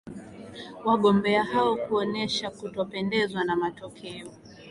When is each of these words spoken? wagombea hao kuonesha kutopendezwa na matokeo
wagombea 0.85 1.43
hao 1.43 1.75
kuonesha 1.75 2.49
kutopendezwa 2.51 3.43
na 3.43 3.55
matokeo 3.55 4.27